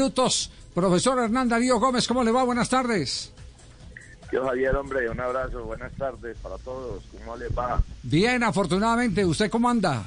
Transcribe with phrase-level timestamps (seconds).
[0.00, 0.50] minutos.
[0.74, 2.42] Profesor Hernán Darío Gómez, ¿cómo le va?
[2.44, 3.32] Buenas tardes.
[4.32, 7.02] Yo, Javier, hombre, un abrazo, buenas tardes para todos.
[7.18, 7.82] ¿Cómo le va?
[8.02, 9.24] Bien, afortunadamente.
[9.24, 10.02] ¿Usted cómo anda?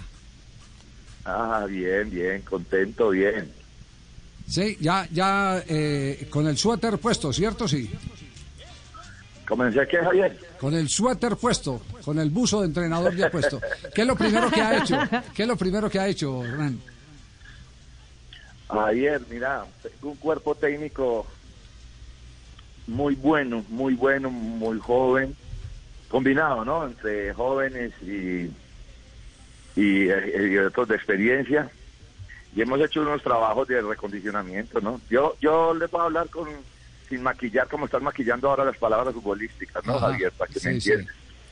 [1.25, 3.51] Ah, bien, bien, contento, bien.
[4.47, 7.67] Sí, ya, ya eh, con el suéter puesto, ¿cierto?
[7.67, 7.91] Sí.
[9.47, 10.39] ¿Comencé qué, Javier?
[10.59, 13.61] Con el suéter puesto, con el buzo de entrenador ya puesto.
[13.93, 14.97] ¿Qué es lo primero que ha hecho?
[15.35, 16.79] ¿Qué es lo primero que ha hecho, Hernán?
[18.73, 21.25] Javier, mira, tengo un cuerpo técnico
[22.87, 25.35] muy bueno, muy bueno, muy joven,
[26.09, 26.85] combinado, ¿no?
[26.85, 28.51] Entre jóvenes y,
[29.75, 31.69] y, eh, y otros de experiencia.
[32.55, 35.01] Y hemos hecho unos trabajos de recondicionamiento, ¿no?
[35.09, 36.47] Yo, yo les voy a hablar con
[37.09, 40.11] sin maquillar como están maquillando ahora las palabras futbolísticas, ¿no, Ajá.
[40.11, 40.31] Javier?
[40.31, 40.91] Para que Sí, me sí.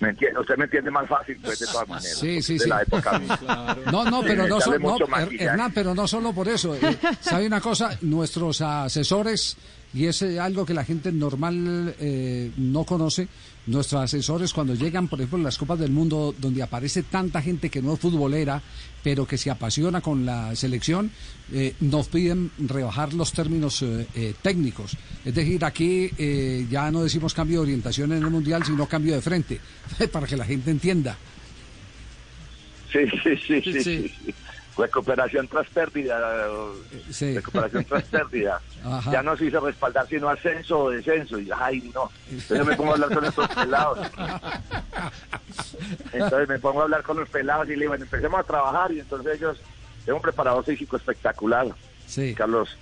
[0.02, 2.18] Me entiende, usted me entiende más fácil, pues, de todas maneras.
[2.18, 2.70] Sí, sí, de sí.
[2.70, 3.22] la época.
[3.91, 4.98] No, no, pero no, so- no.
[5.40, 6.76] Hernán, pero no solo por eso.
[6.76, 7.98] Eh, ¿Sabe una cosa?
[8.02, 9.55] Nuestros asesores,
[9.94, 13.27] y es eh, algo que la gente normal eh, no conoce,
[13.67, 17.70] nuestros asesores cuando llegan, por ejemplo, en las Copas del Mundo, donde aparece tanta gente
[17.70, 18.62] que no es futbolera,
[19.03, 21.12] pero que se apasiona con la selección,
[21.53, 24.98] eh, nos piden rebajar los términos eh, eh, técnicos.
[25.23, 29.13] Es decir, aquí eh, ya no decimos cambio de orientación en el Mundial, sino cambio
[29.15, 29.59] de frente,
[30.12, 31.18] para que la gente entienda.
[32.91, 34.13] Sí, sí, sí, Sí, sí, sí.
[34.25, 34.34] sí.
[34.77, 36.20] Recuperación tras pérdida.
[37.10, 37.36] Sí.
[37.36, 38.62] Recuperación tras pérdida.
[38.84, 39.12] Ajá.
[39.12, 41.40] Ya no se hizo respaldar sino ascenso o descenso.
[41.40, 42.10] Y ay, no.
[42.30, 43.99] Entonces me pongo a hablar con estos pelados.
[46.14, 48.92] Entonces me pongo a hablar con los pelados y le digo, bueno, empecemos a trabajar.
[48.92, 49.58] Y entonces ellos,
[50.05, 51.68] tengo un preparador físico espectacular.
[52.08, 52.34] Sí.
[52.34, 52.77] Carlos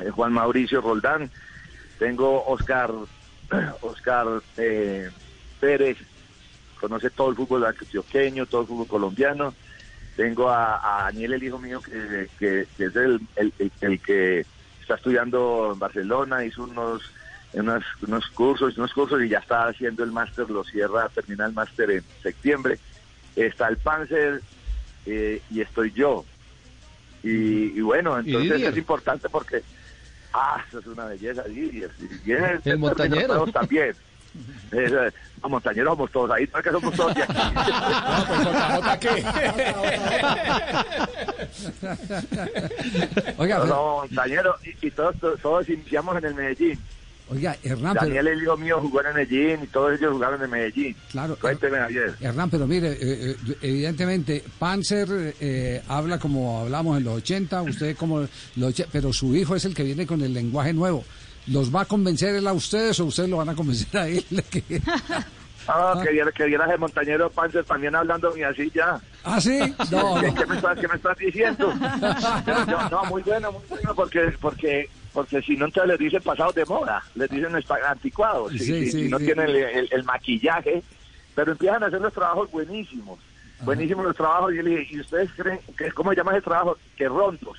[0.00, 1.30] eh, Juan Mauricio Roldán,
[1.98, 2.90] tengo Oscar
[3.82, 5.10] Oscar eh,
[5.60, 5.98] Pérez,
[6.80, 9.54] conoce todo el fútbol antioqueño, todo el fútbol colombiano,
[10.16, 14.00] tengo a, a Daniel, el hijo mío, que, que- que es el, el- el- el
[14.00, 14.46] que
[14.80, 17.02] está estudiando en Barcelona, hizo unos,
[17.52, 21.52] unos, unos cursos, unos cursos y ya está haciendo el máster, lo cierra, termina el
[21.52, 22.78] máster en septiembre.
[23.34, 24.42] Está el Panzer
[25.06, 26.24] eh, y estoy yo.
[27.22, 29.62] Y, y bueno, entonces es importante porque,
[30.32, 31.90] ah, eso es una belleza, Didier.
[31.98, 33.46] Didier, El montañero.
[33.46, 33.96] también.
[34.72, 35.10] Eh,
[35.42, 37.22] no, montañeros somos todos ahí, no que somos todos de
[38.90, 39.08] aquí.
[43.36, 46.78] Oiga, No, pero- no, montañeros, y, y todos, todos, todos iniciamos en el Medellín.
[47.30, 50.50] oiga, Hernán, Daniel, el hijo mío, jugó en el Medellín y todos ellos jugaron en
[50.50, 50.96] Medellín.
[51.10, 52.14] claro, Cuénteme, Javier.
[52.20, 57.96] Hernán, pero mire, eh, eh, evidentemente, Panzer eh, habla como hablamos en los 80, usted
[57.96, 61.04] como los, pero su hijo es el que viene con el lenguaje nuevo.
[61.46, 64.24] ¿Los va a convencer él a ustedes o ustedes lo van a convencer a él?
[64.50, 64.80] Que-
[65.66, 69.00] Ah, que viera, que vieras el montañero Panzer también hablando y así ya.
[69.24, 69.58] ¿Ah, sí?
[69.90, 71.72] No, ¿Qué, me estás, qué me estás diciendo?
[72.90, 76.66] No, muy bueno, muy bueno, porque, porque, porque si no, entonces les dicen pasados de
[76.66, 77.54] moda, les dicen
[77.88, 79.24] anticuados, si, Sí, si- sí, si no sí.
[79.24, 80.82] tienen el, el- el maquillaje,
[81.34, 83.18] pero empiezan a hacer los trabajos buenísimos,
[83.62, 86.42] buenísimos los trabajos, y yo le dije, ¿y ustedes creen, que, cómo se llama ese
[86.42, 86.76] trabajo?
[86.94, 87.56] Que rondos.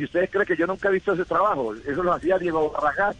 [0.00, 1.74] ¿Y ustedes creen que yo nunca he visto ese trabajo?
[1.86, 3.14] Eso lo hacía Diego Barragán.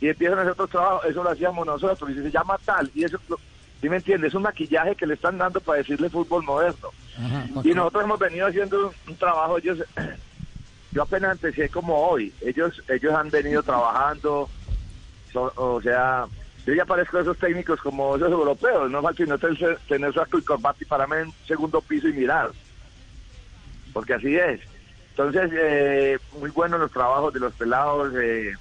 [0.00, 3.04] Y empiezan a hacer otros trabajos, eso lo hacíamos nosotros, y se llama tal, y
[3.04, 3.18] eso,
[3.80, 4.28] ¿sí me entiendes?
[4.28, 6.88] Es un maquillaje que le están dando para decirle fútbol moderno.
[7.18, 9.78] Ajá, Y nosotros hemos venido haciendo un, un trabajo, ellos,
[10.92, 14.48] yo apenas empecé como hoy, ellos ellos han venido trabajando,
[15.30, 16.26] so- o sea,
[16.66, 20.42] yo ya parezco esos técnicos como esos europeos, no falta sino tener, tener saco y
[20.42, 22.50] corbata y pararme en segundo piso y mirar,
[23.92, 24.60] porque así es.
[25.18, 28.52] Entonces, eh, muy buenos los trabajos de los pelados, eh,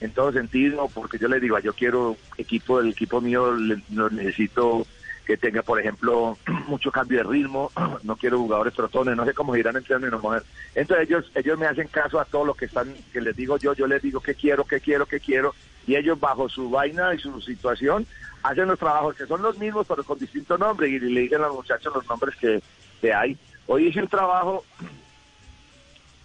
[0.00, 4.08] en todo sentido, porque yo les digo, yo quiero equipo, el equipo mío le- lo
[4.08, 4.86] necesito
[5.26, 6.38] que tenga, por ejemplo,
[6.68, 7.70] mucho cambio de ritmo,
[8.02, 10.48] no quiero jugadores trotones, no sé cómo irán en términos modernos.
[10.74, 13.74] Entonces ellos ellos me hacen caso a todo lo que están, que les digo yo,
[13.74, 15.54] yo les digo que quiero, que quiero, que quiero,
[15.86, 18.06] y ellos bajo su vaina y su situación
[18.42, 21.48] hacen los trabajos que son los mismos, pero con distinto nombre, y le dicen a
[21.48, 22.62] los muchachos los nombres que,
[23.02, 23.36] que hay.
[23.66, 24.64] Hoy hice un trabajo,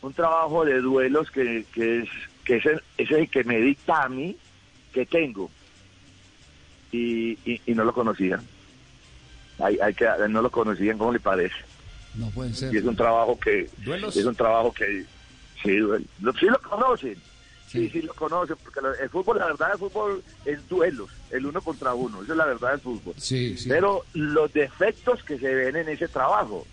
[0.05, 2.09] un trabajo de duelos que, que es
[2.43, 4.37] que es el, es el que me dicta a mí
[4.93, 5.49] que tengo
[6.91, 8.41] y, y, y no lo conocían.
[9.59, 11.55] Hay, hay que, no lo conocían, ¿cómo le parece?
[12.13, 12.73] No pueden ser.
[12.73, 14.15] Y es un trabajo que ¿Duelos?
[14.15, 15.05] es un trabajo que
[15.63, 17.15] sí, duel- lo- sí lo conocen.
[17.67, 17.89] Sí, Sí.
[17.89, 21.95] sí lo conocen, porque el fútbol, la verdad, el fútbol es duelos, el uno contra
[21.95, 23.15] uno, esa es la verdad del fútbol.
[23.17, 23.67] Sí, sí.
[23.69, 26.65] Pero los defectos que se ven en ese trabajo,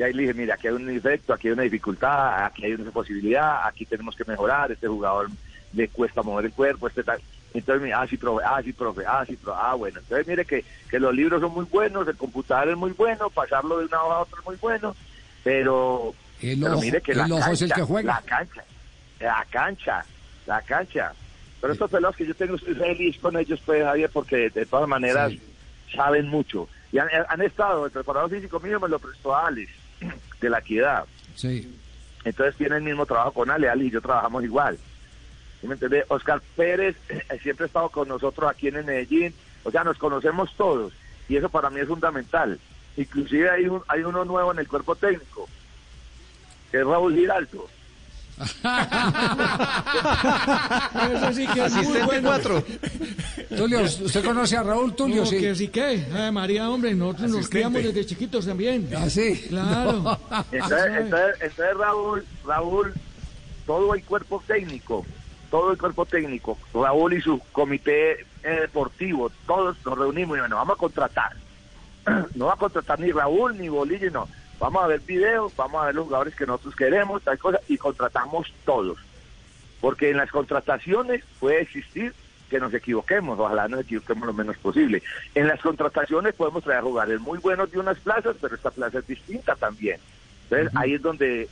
[0.00, 2.72] y ahí le dije, mira, aquí hay un defecto, aquí hay una dificultad, aquí hay
[2.72, 5.28] una posibilidad, aquí tenemos que mejorar, este jugador
[5.74, 7.20] le cuesta mover el cuerpo, este tal.
[7.52, 9.98] Entonces, me, ah, sí, profe, ah, sí, profe, ah, sí, profe, ah, bueno.
[9.98, 13.76] Entonces, mire que, que los libros son muy buenos, el computador es muy bueno, pasarlo
[13.76, 14.96] de una hoja a otra es muy bueno,
[15.44, 18.14] pero, El pero ojo, mire que el la ojo cancha, es el que juega.
[18.14, 18.64] La cancha,
[19.20, 20.04] La cancha,
[20.46, 21.12] la cancha.
[21.60, 24.88] Pero estos pelados que yo tengo, estoy feliz con ellos, pues, Javier, porque de todas
[24.88, 25.30] maneras
[25.94, 26.70] saben mucho.
[26.90, 29.70] Y han, han estado, el preparador físico mío me lo prestó a Alex,
[30.40, 31.04] de la equidad.
[31.34, 31.76] Sí.
[32.24, 34.78] Entonces tiene el mismo trabajo con Ale, y yo trabajamos igual.
[35.60, 36.04] ¿Sí me entiende?
[36.08, 40.54] Oscar Pérez eh, siempre ha estado con nosotros aquí en Medellín, o sea, nos conocemos
[40.56, 40.92] todos
[41.28, 42.58] y eso para mí es fundamental.
[42.96, 45.48] Inclusive hay, un, hay uno nuevo en el cuerpo técnico,
[46.70, 47.68] que es Raúl Giraldo.
[51.12, 52.28] Eso sí que es muy Asistente bueno.
[52.28, 52.64] 4.
[53.56, 55.22] Tulio, ¿usted conoce a Raúl Tulio?
[55.22, 55.38] No, sí.
[55.38, 58.88] que sí que, Ay, María, hombre, nosotros nos criamos desde chiquitos también.
[58.96, 59.46] ¿Ah, sí?
[59.48, 59.92] Claro.
[59.92, 60.18] No.
[60.52, 61.00] Entonces, sabe.
[61.00, 62.94] entonces, entonces Raúl, Raúl,
[63.66, 65.04] todo el cuerpo técnico,
[65.50, 70.56] todo el cuerpo técnico, Raúl y su comité eh, deportivo, todos nos reunimos y bueno,
[70.56, 71.32] vamos a contratar.
[72.34, 74.28] No va a contratar ni Raúl ni Bolillo, no.
[74.60, 77.76] Vamos a ver videos, vamos a ver los jugadores que nosotros queremos, tal cosa, y
[77.78, 78.98] contratamos todos.
[79.80, 82.12] Porque en las contrataciones puede existir
[82.50, 85.02] que nos equivoquemos, ojalá nos equivoquemos lo menos posible.
[85.34, 89.06] En las contrataciones podemos traer jugadores muy buenos de unas plazas, pero esta plaza es
[89.06, 89.98] distinta también.
[90.44, 91.48] Entonces ahí es donde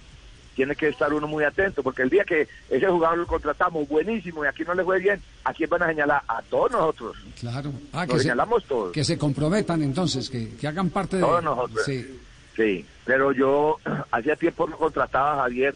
[0.57, 4.45] tiene que estar uno muy atento, porque el día que ese jugador lo contratamos buenísimo
[4.45, 6.21] y aquí no le fue bien, ¿a quién van a señalar?
[6.27, 7.17] A todos nosotros.
[7.39, 7.73] Claro.
[7.93, 8.93] Ah, Nos que se, señalamos todos.
[8.93, 11.23] que se comprometan entonces, que, que hagan parte de...
[11.23, 11.85] Todos nosotros.
[11.87, 12.21] Sí.
[12.59, 13.79] Sí, pero yo
[14.11, 15.75] hacía tiempo no contrataba a Javier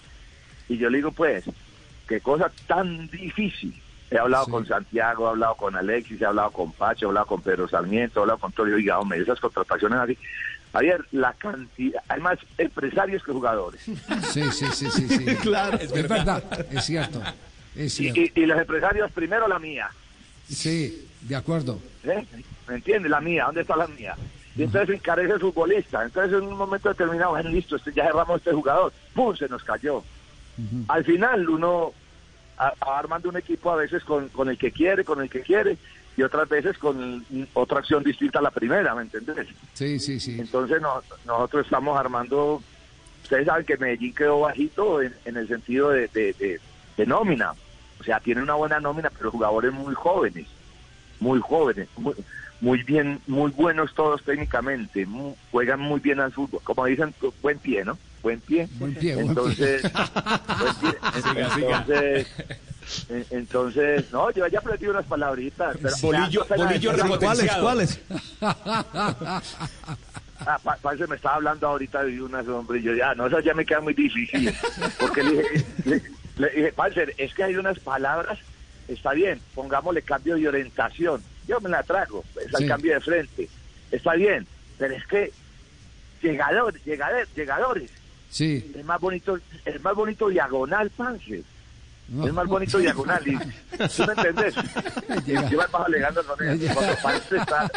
[0.68, 1.44] y yo le digo pues,
[2.08, 3.80] qué cosa tan difícil.
[4.10, 4.50] He hablado Sí.
[4.50, 8.18] con Santiago, he hablado con Alexis, he hablado con Pacho, he hablado con Pedro Sarmiento,
[8.18, 10.18] he hablado con Torio Diga, hombre, esas contrataciones así.
[10.72, 13.80] Javier, la cantidad, hay más empresarios que jugadores.
[13.82, 15.08] Sí, sí, sí, sí.
[15.08, 15.24] sí.
[15.40, 15.78] Claro.
[15.78, 16.42] Es verdad,
[16.72, 17.22] es cierto.
[17.76, 18.20] Es Y, cierto.
[18.20, 19.88] y- y los empresarios, primero la mía.
[20.48, 21.78] Sí, de acuerdo.
[22.04, 22.24] ¿eh?
[22.68, 23.10] ¿Me entiendes?
[23.10, 24.14] La mía, ¿dónde está la mía?
[24.56, 26.02] Y entonces encarece el futbolista.
[26.04, 28.92] Entonces en un momento determinado, bueno, listo, este, ya cerramos este jugador.
[29.14, 29.34] ¡Pum!
[29.36, 30.02] Se nos cayó.
[30.88, 31.92] Al final uno
[32.58, 35.40] a- va armando un equipo a veces con, con el que quiere, con el que
[35.40, 35.78] quiere,
[36.16, 39.48] y otras veces con otra acción distinta a la primera, ¿me entiendes?
[39.72, 40.38] Sí, sí, sí.
[40.38, 42.62] Entonces no- nosotros estamos armando,
[43.22, 46.60] ustedes saben que Medellín quedó bajito en, en el sentido de, de- de-
[46.98, 47.54] de nómina,
[47.98, 50.46] o sea, tiene una buena nómina, pero jugadores muy jóvenes,
[51.20, 52.14] muy jóvenes, muy,
[52.62, 57.12] muy bien, muy buenos todos técnicamente, mu- juegan muy bien al fútbol, como dicen,
[57.42, 57.98] buen pie, ¿no?
[58.22, 58.68] Buen pie.
[58.78, 59.30] Buen pie, buen pie.
[59.30, 60.94] Entonces, buen pie.
[61.66, 62.26] entonces,
[63.08, 65.76] en- entonces, no, yo ya aprendí unas palabritas.
[65.82, 66.46] Pero, Bolillo-
[66.96, 67.52] ya, ¿Cuáles?
[67.56, 68.00] ¿Cuáles?
[70.44, 70.78] Ah, pa-
[71.08, 73.80] me estaba hablando ahorita de unas, hombre, y yo ya, no, eso ya me queda
[73.80, 74.54] muy difícil,
[75.00, 76.02] porque le dije, le,
[76.36, 78.38] le dije, parce, es que hay unas palabras,
[78.88, 82.66] está bien, pongámosle cambio de orientación, yo me la trago, es el Sí.
[82.68, 83.48] cambio de frente,
[83.90, 84.46] está bien,
[84.78, 85.32] pero es que
[86.22, 87.90] llegadores, llegadores, llegadores,
[88.30, 88.72] Sí.
[88.76, 91.42] es más bonito, es más bonito diagonal, parce,
[92.08, 92.26] No.
[92.26, 94.54] es más bonito diagonal, y, ¿tú me entendés?
[95.26, 96.60] Me bajo alegando con él,
[97.02, 97.70] cuando está,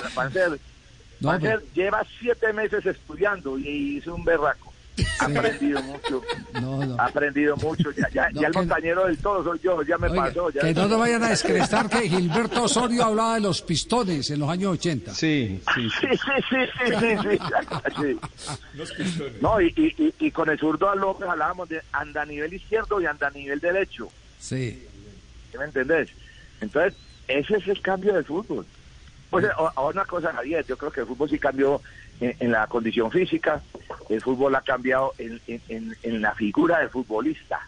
[1.19, 4.73] No, pero- lleva siete meses estudiando y hizo un berraco.
[5.19, 6.21] Ha aprendido mucho,
[6.61, 6.95] No, no.
[6.99, 7.91] ha aprendido mucho.
[7.91, 10.49] Ya, ya, No, ya el montañero del todo soy yo, ya me Oiga, pasó.
[10.51, 14.39] Ya que no nos vayan a descrestar que Gilberto Osorio hablaba de los pistones en
[14.39, 15.13] los años 80.
[15.13, 15.89] Sí, sí, sí.
[16.01, 17.37] Sí, sí, sí, sí,
[17.97, 18.19] sí,
[18.97, 19.23] sí, sí.
[19.41, 22.53] No, y, y, y, y con el zurdo a López hablábamos de anda a nivel
[22.53, 24.07] izquierdo y anda a nivel derecho.
[24.39, 24.87] Sí.
[25.51, 26.09] ¿Sí me entendés?
[26.61, 26.93] Entonces,
[27.27, 28.65] ese es el cambio del fútbol.
[29.29, 31.81] Pues o- ahora una cosa, Javier, yo creo que el fútbol sí cambió
[32.19, 33.61] en, en la condición física,
[34.09, 37.59] el fútbol ha cambiado en, en- en- la figura del futbolista.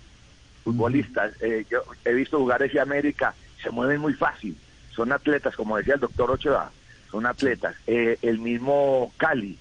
[0.63, 4.57] Futbolistas, eh, yo he visto jugadores de América, se mueven muy fácil,
[4.93, 6.71] son atletas, como decía el doctor Ochoa,
[7.09, 7.75] son atletas.
[7.87, 9.57] Eh, el mismo Cali,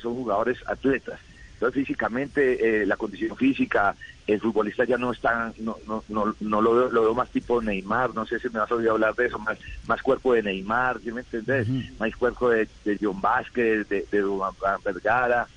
[0.00, 1.18] son jugadores atletas.
[1.58, 3.96] Entonces físicamente, eh, la condición física,
[4.28, 7.60] el futbolista ya no está, no, no, no, no lo, veo, lo veo más tipo
[7.60, 10.44] Neymar, no sé si me vas a oír hablar de eso, más, más cuerpo de
[10.44, 11.66] Neymar, ¿sí me entendés?
[11.98, 14.24] Más cuerpo de, de John Vázquez, de, de
[14.84, 15.48] Vergara.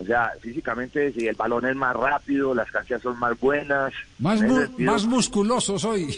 [0.00, 3.92] O sea, físicamente sí, el balón es más rápido, las canchas son más buenas.
[4.18, 6.16] Más, mu- sentido, más musculosos hoy.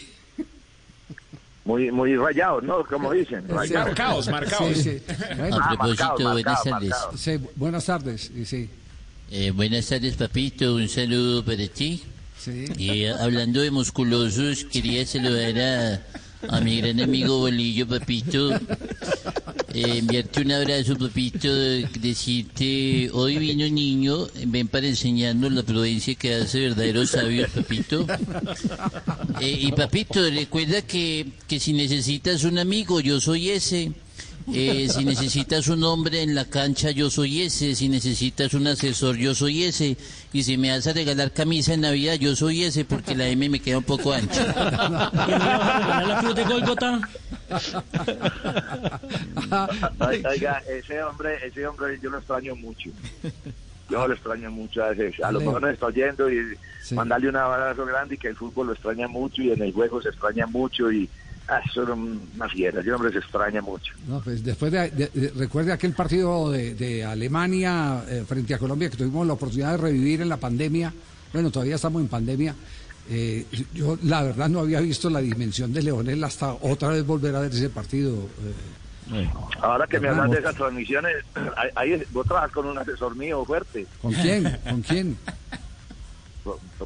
[1.65, 2.85] muy, muy rayados, ¿no?
[2.85, 3.89] Como dicen, rayados.
[3.89, 4.77] Marcaos, marcaos.
[4.79, 5.03] Sí, sí.
[5.37, 6.91] Bueno, Ah, A propósito, marcado, buenas tardes.
[6.91, 7.17] marcado.
[7.19, 8.33] sí, buenas tardes.
[8.45, 8.71] Sí,
[9.31, 10.75] Eh, buenas tardes, papito.
[10.75, 12.03] Un saludo para ti.
[12.39, 12.65] sí.
[12.77, 18.51] Y eh, hablando de musculosos, quería saludar a, a mi gran amigo Bolillo, papito.
[19.73, 21.49] Eh, enviarte un abrazo, papito.
[21.53, 28.05] Decirte, hoy vino un niño, ven para enseñarnos la prudencia que hace verdaderos sabios, papito.
[29.41, 33.93] Eh, y papito, recuerda que, que si necesitas un amigo, yo soy ese.
[34.53, 37.75] Eh, si necesitas un hombre en la cancha, yo soy ese.
[37.75, 39.97] Si necesitas un asesor, yo soy ese.
[40.33, 43.49] Y si me vas a regalar camisa en Navidad, yo soy ese, porque la M
[43.49, 44.45] me queda un poco ancha.
[44.45, 47.01] ¿Que no le vas a regalar la cruz de Golgota?
[50.29, 52.91] Oiga, ese hombre, ese hombre yo lo extraño mucho.
[53.89, 55.23] Yo lo extraño mucho a veces.
[55.25, 56.95] A lo mejor nos está oyendo y Sí.
[56.95, 60.01] mandarle un abrazo grande y que el fútbol lo extraña mucho y en el juego
[60.01, 61.09] se extraña mucho y
[61.51, 62.81] ah, son una fiera.
[62.81, 63.93] Ese hombre se extraña mucho.
[64.07, 68.59] No, pues después de, de- de- recuerde aquel partido de, de Alemania eh, frente a
[68.59, 70.93] Colombia que tuvimos la oportunidad de revivir en la pandemia.
[71.33, 72.55] Bueno, todavía estamos en pandemia.
[73.09, 77.35] Eh, yo la verdad no había visto la dimensión de Leonel hasta otra vez volver
[77.35, 78.15] a ver ese partido.
[79.13, 79.29] eh.
[79.61, 81.17] Ahora que me hablas de esas transmisiones,
[81.57, 83.85] ahí, ahí vos trabajas con un asesor mío fuerte.
[84.01, 84.57] ¿Con quién?
[84.69, 85.17] ¿Con quién?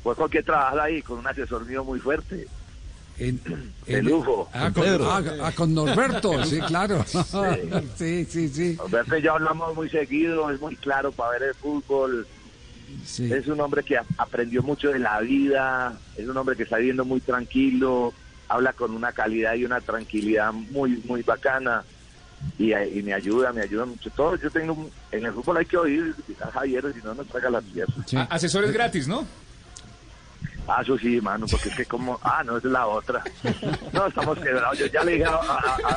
[0.03, 2.47] Pues con quién trabajas ahí, con un asesor mío muy fuerte.
[3.19, 3.41] En,
[3.87, 4.49] De lujo.
[4.53, 7.05] Ah, con, ah, ah, con Norberto, sí, claro.
[7.97, 8.77] Sí, sí, sí.
[8.85, 12.27] Alberto y yo hablamos muy seguido, es muy claro para ver el fútbol.
[13.05, 13.33] sí.
[13.33, 17.05] Es un hombre que aprendió mucho de la vida, es un hombre que está viviendo
[17.05, 18.13] muy tranquilo,
[18.49, 21.85] habla con una calidad y una tranquilidad muy, muy bacana.
[22.59, 24.11] Y, y me ayuda, me ayuda mucho.
[24.11, 27.49] Todo, yo tengo, en el fútbol hay que oír a Javier, si no nos traga
[27.49, 27.97] las piernas.
[28.07, 28.19] sí.
[28.29, 29.25] Asesores gratis, ¿no?
[30.67, 33.23] Ah, eso sí, mano, porque es que como, ah, no, es la otra.
[33.93, 34.79] No, estamos quebrados.
[34.79, 35.35] Yo ya le dije a,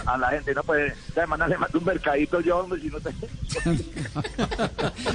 [0.05, 2.99] a- la gente, no, pues, esta semana le mando un mercadito yo, hombre, si no
[2.99, 3.11] te...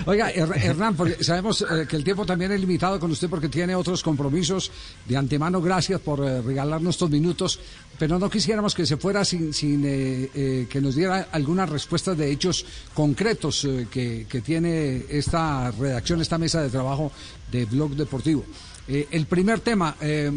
[0.06, 3.48] Oiga, Her- Hernán, porque sabemos eh, que el tiempo también es limitado con usted porque
[3.48, 4.70] tiene otros compromisos.
[5.06, 7.60] De antemano, gracias por eh, regalarnos estos minutos,
[7.98, 12.30] pero no quisiéramos que se fuera sin, sin eh, que nos diera algunas respuestas de
[12.30, 17.12] hechos concretos que, que tiene esta redacción, esta mesa de trabajo
[17.50, 18.44] de Blog Deportivo.
[18.92, 20.30] Eh, el primer tema, eh,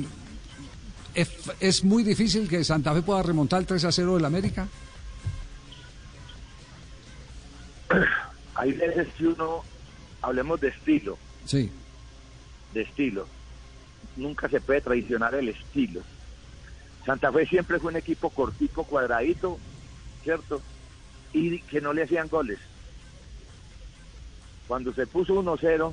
[1.14, 4.66] ¿es, es muy difícil que Santa Fe pueda remontar el 3 a 0 del América?
[8.56, 9.62] Hay veces que uno,
[10.22, 11.70] hablemos de estilo, Sí,
[12.74, 13.28] de estilo.
[14.16, 16.00] Nunca se puede traicionar el estilo.
[17.06, 19.60] Santa Fe siempre fue un equipo cortico, cuadradito,
[20.24, 20.62] ¿cierto?
[21.34, 22.60] Y que no le hacían goles.
[24.66, 25.92] Cuando se puso 1-0,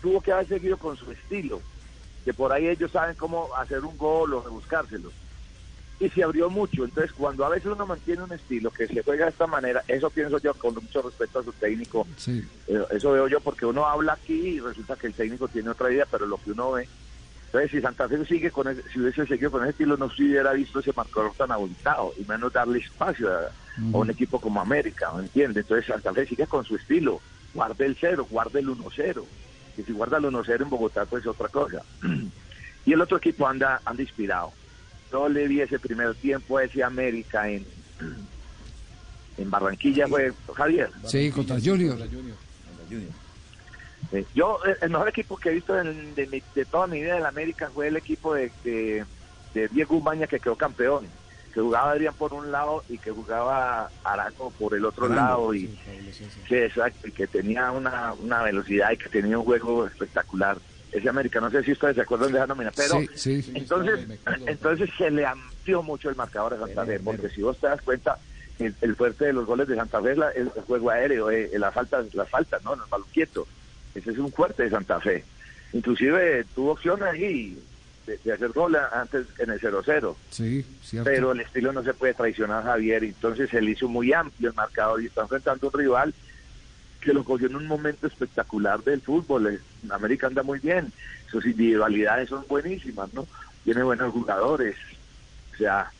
[0.00, 1.60] tuvo que haber seguido con su estilo,
[2.24, 5.10] que por ahí ellos saben cómo hacer un gol o buscárselo.
[6.00, 9.24] Y se abrió mucho, entonces cuando a veces uno mantiene un estilo que se juega
[9.24, 12.46] de esta manera, eso pienso yo con mucho respeto a su técnico, sí.
[12.68, 15.90] eh, Eso veo yo porque uno habla aquí y resulta que el técnico tiene otra
[15.90, 16.88] idea, pero lo que uno ve.
[17.46, 20.22] Entonces, si Santa Fe sigue con ese, si hubiese seguido con ese estilo, no se
[20.22, 23.50] hubiera visto ese marcador tan abultado y menos darle espacio a, a
[23.96, 25.64] un equipo como América, ¿me entiendes?
[25.64, 27.20] Entonces, Santa Fe sigue con su estilo,
[27.54, 29.24] guarde el cero, guarde el 1-0.
[29.78, 31.82] Y si guarda el 1-0 en Bogotá, pues es otra cosa.
[32.84, 34.52] y el otro equipo anda, anda inspirado.
[35.12, 37.64] No le vi ese primer tiempo a ese América en,
[39.38, 40.90] en Barranquilla, fue Javier.
[41.06, 41.96] Sí, contra Junior.
[44.12, 47.00] Eh, Yo, eh, el mejor equipo que he visto en- de, mi- de toda mi
[47.00, 49.04] vida en la América fue el equipo de, de,
[49.54, 51.06] de Diego Umaña que quedó campeón,
[51.58, 55.76] que jugaba Adrián por un lado y que jugaba Araco por el otro lado y
[56.46, 60.56] que, exacto, y que tenía una, una velocidad y que tenía un juego espectacular.
[60.92, 63.52] Ese América, no sé si ustedes se acuerdan de esa nómina, pero Sí, sí.
[63.56, 64.06] entonces,
[64.46, 67.82] entonces se le amplió mucho el marcador a Santa Fe, porque si vos te das
[67.82, 68.18] cuenta,
[68.60, 71.50] el, el fuerte de los goles de Santa Fe es la- el, juego aéreo, eh,
[71.58, 72.74] las faltas, las faltas, ¿no?
[72.74, 73.48] El balón quieto.
[73.96, 75.24] Ese es un fuerte de Santa Fe.
[75.72, 77.58] Inclusive tuvo opción ahí
[78.08, 81.08] de, de hacer gol antes en el 0-0, Sí, cierto.
[81.10, 85.02] pero el estilo no se puede traicionar Javier, entonces él hizo muy amplio el marcador
[85.02, 86.14] y está enfrentando a un rival
[87.00, 89.46] que lo cogió en un momento espectacular del fútbol.
[89.54, 89.60] Eh,
[89.90, 90.92] América anda muy bien,
[91.30, 93.26] sus individualidades son buenísimas, ¿no?
[93.64, 94.74] Tiene buenos jugadores,
[95.54, 95.92] o sea,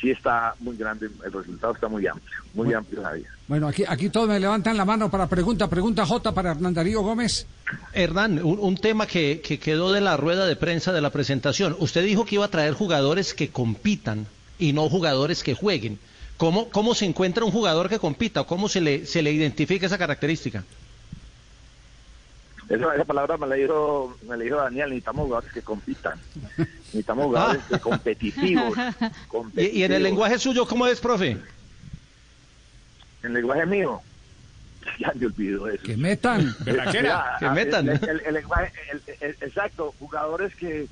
[0.00, 3.26] sí está muy grande, el resultado está muy amplio, muy amplio Javier.
[3.46, 5.68] Bueno, aquí, aquí todos me levantan la mano para pregunta.
[5.68, 7.46] Pregunta J para Hernán Darío Gómez.
[7.92, 11.76] Hernán, un, un tema que, que quedó de la rueda de prensa de la presentación.
[11.78, 14.26] Usted dijo que iba a traer jugadores que compitan
[14.58, 15.98] y no jugadores que jueguen.
[16.36, 19.86] ¿Cómo, cómo se encuentra un jugador que compita o cómo se le, se le identifica
[19.86, 20.62] esa característica?
[22.68, 26.18] Esa, esa palabra me la dijo, me la dijo Daniel, necesitamos jugadores que compitan,
[26.58, 29.90] necesitamos jugadores que competitivos, Y, y en competitivos.
[29.90, 31.30] el lenguaje suyo, ¿cómo es, profe?
[31.30, 31.40] En
[33.22, 34.00] el lenguaje mío,
[35.00, 35.82] ya me olvido eso.
[35.82, 36.54] Que metan.
[36.64, 37.88] Que metan.
[37.88, 40.88] el- el- el lenguaje- el- el- exacto, jugadores que,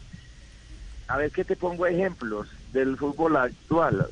[1.09, 4.07] a ver que te pongo ejemplos del fútbol actual.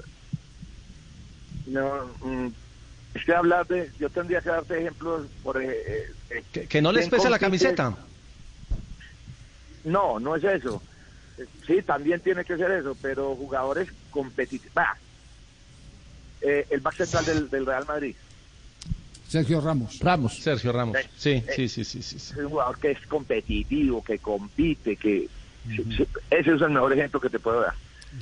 [1.67, 2.49] No, mm,
[3.15, 6.91] es que hablar de, yo tendría que darte ejemplos por eh, eh, Que, que no
[6.93, 7.97] les ¿quién pese la camiseta.
[9.85, 10.83] No, no es eso.
[11.39, 14.73] Eh, Sí, también tiene que ser eso, pero jugadores competitivos.
[16.41, 18.15] eh, el back central del, del Real Madrid.
[19.29, 19.99] Sergio Ramos.
[20.01, 20.39] Ramos.
[20.39, 20.97] Sergio Ramos.
[21.17, 22.19] Sí, Eh, sí, sí, sí, sí.
[22.19, 22.33] sí.
[22.33, 25.29] Es un jugador que es competitivo, que compite, que...
[26.31, 27.75] ese es el mejor ejemplo que te puedo dar.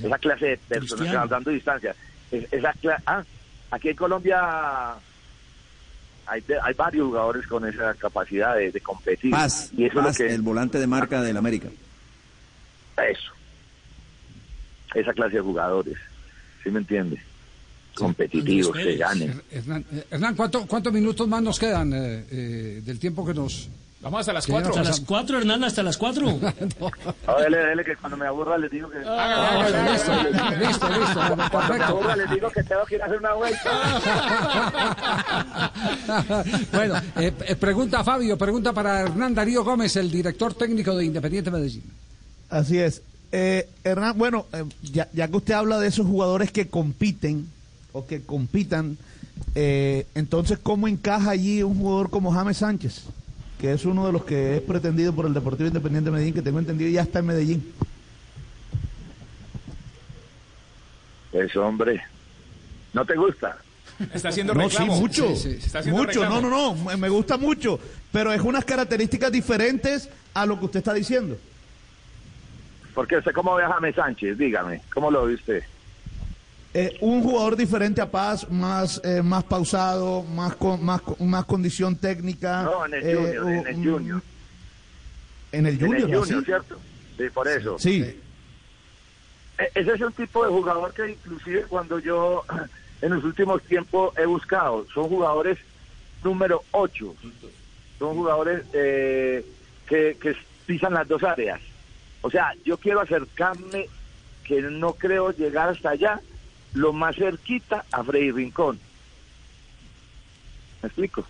[0.02, 1.94] Esa clase de personas dando distancia.
[2.30, 3.24] Es- Esa cla- ah,
[3.72, 4.92] aquí en Colombia
[6.26, 9.30] hay, hay varios jugadores con esa capacidad de, de competir.
[9.32, 10.34] Paz, y eso Paz, es lo que...
[10.34, 11.68] el volante de marca del América.
[12.96, 13.32] Eso.
[14.94, 15.96] Esa clase de jugadores.
[16.62, 17.20] ¿Sí me entiende?
[17.94, 19.42] Competitivos, que ganen.
[19.50, 23.68] Hernán, Hernán, ¿cuánto- ¿cuántos minutos más nos quedan eh, eh, del tiempo que nos...
[24.02, 24.74] Vamos hasta las Que ya cuatro.
[24.74, 26.26] no Hasta las cuatro, Hernán, hasta las cuatro.
[27.26, 28.98] No, dele, dele, que cuando me aburra les digo que...
[29.06, 33.18] Ah, bueno, listo, listo, Cuando me aburra les digo que tengo que ir a hacer
[33.18, 33.70] una vuelta.
[36.72, 41.50] bueno, eh, eh, pregunta Fabio, pregunta para Hernán Darío Gómez, el director técnico de Independiente
[41.50, 41.84] Medellín.
[42.50, 43.02] Así es.
[43.30, 47.48] Eh, Hernán, bueno, eh, ya, ya que usted habla de esos jugadores que compiten
[47.92, 48.98] o que compitan,
[49.54, 53.04] eh, entonces, ¿cómo encaja allí un jugador como James Sánchez?
[53.62, 56.42] Que es uno de los que es pretendido por el Deportivo Independiente de Medellín, que
[56.42, 57.72] tengo entendido ya está en Medellín.
[61.30, 62.02] Pues hombre,
[62.92, 63.56] ¿no te gusta?
[64.12, 64.94] Está haciendo No, reclamo.
[64.96, 65.28] sí, mucho.
[65.36, 66.40] Sí, sí, Está haciendo mucho, reclamo.
[66.40, 67.78] no, no, no, me- me gusta mucho,
[68.10, 71.38] pero es unas características diferentes a lo que usted está diciendo.
[72.96, 75.62] Porque usted cómo ve a James Sánchez, dígame, ¿cómo lo ve usted?
[76.74, 81.96] Eh, un jugador diferente a Paz, más eh, más pausado, más con, más más condición
[81.96, 82.62] técnica.
[82.62, 84.22] No, en el eh, Junior, en el un- Junior.
[85.52, 86.44] En el En Junior, el Junior, ¿así?
[86.46, 86.78] ¿cierto?
[87.18, 87.78] Sí, por eso.
[87.78, 88.02] Sí.
[89.58, 92.42] E- Ese es un tipo de jugador que inclusive cuando yo
[93.02, 95.58] en los últimos tiempos he buscado, son jugadores
[96.24, 97.14] número 8.
[97.98, 99.44] Son jugadores eh,
[99.86, 101.60] que, que pisan las dos áreas.
[102.22, 103.88] O sea, yo quiero acercarme,
[104.44, 106.20] que no creo llegar hasta allá,
[106.74, 108.78] lo más cerquita a Freddy Rincón.
[110.82, 111.26] ¿Me explico?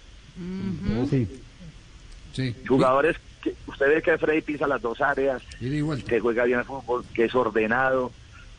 [1.11, 1.43] Sí.
[2.33, 2.57] Sí.
[2.67, 5.43] Jugadores que usted ve que Freddy pisa las dos áreas,
[6.07, 8.13] que juega bien al fútbol, que es ordenado,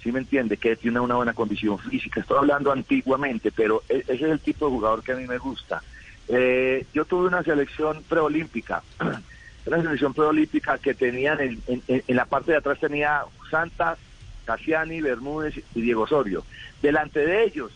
[0.04, 0.58] ¿sí me entiende?
[0.58, 2.20] Que tiene una buena condición física.
[2.22, 5.38] Estoy hablando antiguamente, pero e- ese es el tipo de jugador que a mí me
[5.38, 5.82] gusta.
[6.28, 8.84] Eh, yo tuve una selección preolímpica,
[9.66, 13.98] una selección preolímpica que tenían en, en- en- en la parte de atrás tenía Santa,
[14.46, 16.44] Cassiani, Bermúdez y Diego Osorio.
[16.82, 17.72] Delante de ellos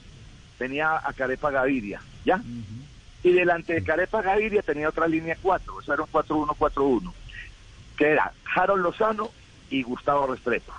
[0.58, 2.42] tenía a Carepa Gaviria, ¿ya?
[3.24, 7.14] Y delante de Carepa Gaviria tenía otra línea 4, o sea, era un 4-1-4-1,
[7.98, 9.32] que era Harold Lozano
[9.70, 10.74] y Gustavo Restrepo.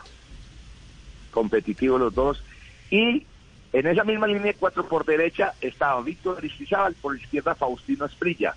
[1.30, 2.42] Competitivos los dos.
[2.90, 3.26] Y
[3.72, 8.54] en esa misma línea 4 por derecha estaba Víctor Aristizábal, por izquierda Faustino Esprilla.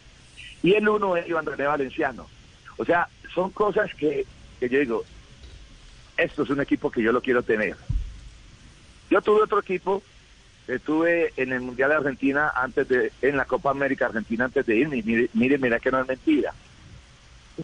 [0.64, 2.28] Y el uno es Iván René Valenciano.
[2.78, 4.26] O sea, son cosas que,
[4.60, 5.04] que yo digo,
[6.24, 7.76] esto es un equipo que yo lo quiero tener.
[9.10, 10.02] Yo tuve otro equipo
[10.68, 14.76] estuve en el Mundial de Argentina antes de, en la Copa América Argentina antes de
[14.76, 15.02] irme.
[15.04, 16.54] Mire, mire, mira que no es mentira.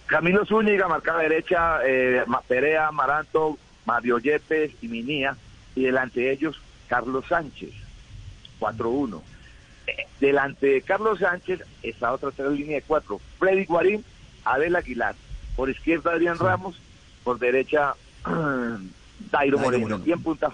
[0.05, 5.37] Camilo Zúñiga, marcada derecha, eh, Perea, Maranto, Mario Yepes y Minía.
[5.75, 7.71] Y delante de ellos, Carlos Sánchez,
[8.59, 9.21] 4-1.
[9.87, 13.21] Eh, delante de Carlos Sánchez está otra tercera línea de cuatro.
[13.39, 14.03] Freddy Guarín,
[14.43, 15.15] Abel Aguilar.
[15.55, 16.79] Por izquierda, Adrián Ramos.
[17.23, 17.93] Por derecha,
[19.31, 20.01] Dairo Moreno.
[20.05, 20.51] Y en punta,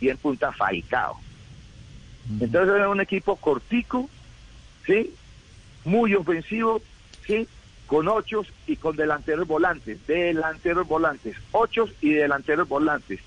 [0.00, 1.20] y en punta Falcao.
[2.40, 4.08] Entonces era un equipo cortico,
[4.86, 5.14] ¿sí?
[5.84, 6.80] Muy ofensivo,
[7.26, 7.48] ¿sí?
[7.86, 13.20] Con ochos y con delanteros volantes, delanteros volantes, ochos y delanteros volantes.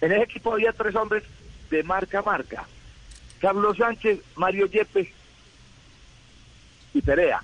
[0.00, 1.22] En ese equipo había tres hombres
[1.70, 2.66] de marca a marca.
[3.40, 5.08] Carlos Sánchez, Mario Yepes
[6.94, 7.42] y Perea.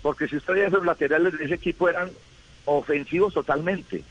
[0.00, 2.10] Porque si usted veía esos laterales de ese equipo eran
[2.64, 4.02] ofensivos totalmente.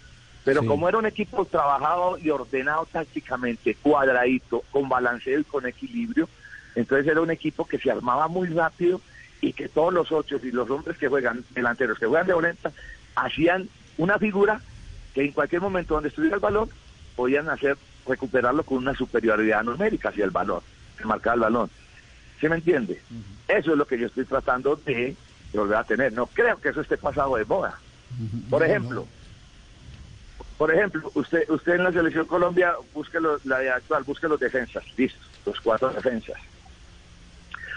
[0.50, 0.68] Pero Sí.
[0.68, 6.28] como era un equipo trabajado y ordenado tácticamente, cuadradito, con balanceo y con equilibrio,
[6.74, 9.00] entonces era un equipo que se armaba muy rápido
[9.42, 12.72] y que todos los ocho y los hombres que juegan, delanteros que juegan de volenta,
[13.16, 14.60] hacían una figura
[15.14, 16.68] que en cualquier momento donde estuviera el balón,
[17.16, 20.62] podían hacer, recuperarlo con una superioridad numérica hacia el balón,
[20.98, 21.70] que marcaba el balón.
[22.42, 23.00] ¿Sí me entiende?
[23.48, 25.16] Eso es lo que yo estoy tratando de,
[25.54, 26.12] de volver a tener.
[26.12, 27.78] No creo que eso esté pasado de moda.
[28.50, 29.06] Por ejemplo,
[30.60, 34.84] por ejemplo, usted usted en la selección Colombia busque los, la actual, busque los defensas,
[34.98, 36.38] listo, los cuatro defensas.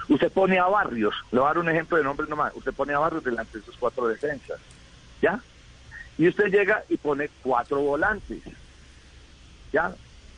[0.08, 2.92] Usted pone a Barrios, le voy a dar un ejemplo de nombre nomás, usted pone
[2.92, 4.58] a Barrios delante de esos cuatro defensas,
[5.20, 5.38] ¿ya?
[6.18, 8.42] Y usted llega y pone cuatro volantes,
[9.72, 9.94] ¿ya?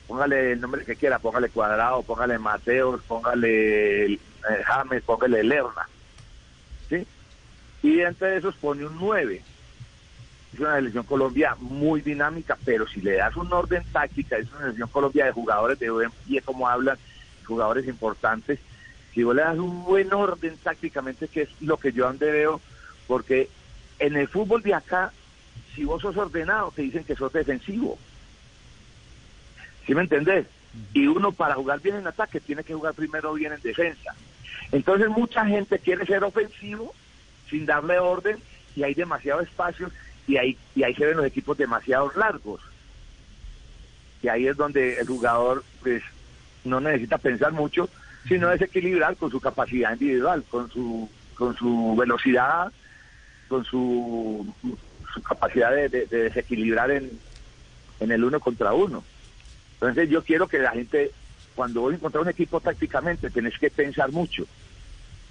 [0.07, 4.19] Póngale el nombre que quiera, póngale Cuadrado, póngale Mateos, póngale eh,
[4.67, 5.89] James, póngale Lerna,
[6.91, 7.07] ¿sí?
[7.83, 9.43] Y entre esos pone un nueve
[10.55, 14.61] es una selección Colombia muy dinámica, pero si le das un orden táctica, es una
[14.61, 16.97] selección Colombia de jugadores de buen pie, como hablan,
[17.45, 18.59] jugadores importantes,
[19.13, 22.61] si vos le das un buen orden tácticamente, que es lo que yo ande veo,
[23.07, 23.49] porque
[23.99, 25.13] en el fútbol de acá,
[25.75, 27.99] si vos sos ordenado, te dicen que sos defensivo.
[29.87, 30.47] ¿Sí me entendés?
[30.93, 34.15] Y uno para jugar bien en ataque tiene que jugar primero bien en defensa.
[34.73, 36.95] Entonces mucha gente quiere ser ofensivo
[37.51, 38.39] sin darle orden
[38.75, 39.91] y hay demasiado espacio
[40.27, 42.61] y ahí, y ahí se ven los equipos demasiado largos.
[44.23, 46.03] Y ahí es donde el jugador pues
[46.65, 47.89] no necesita pensar mucho,
[48.27, 52.73] sino desequilibrar con su capacidad individual, con su, con su velocidad,
[53.49, 54.55] con su,
[55.13, 57.11] su capacidad de, de- de desequilibrar en,
[58.01, 59.05] en el uno contra uno.
[59.75, 61.11] Entonces yo quiero que la gente,
[61.55, 64.47] cuando voy a encontrar un equipo tácticamente, tenés que pensar mucho.